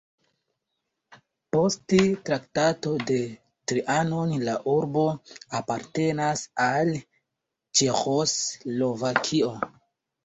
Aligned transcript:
Post 1.55 1.95
Traktato 2.29 2.93
de 3.11 3.17
Trianon 3.71 4.33
la 4.47 4.55
urbo 4.73 5.03
apartenis 5.61 6.43
al 6.67 6.91
Ĉeĥoslovakio. 7.83 9.53